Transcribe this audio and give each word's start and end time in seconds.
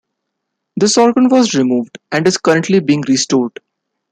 This 0.77 0.97
organ 0.97 1.29
was 1.29 1.53
removed 1.53 1.99
and 2.11 2.25
is 2.27 2.39
currently 2.39 2.79
being 2.79 3.03
restored. 3.07 3.59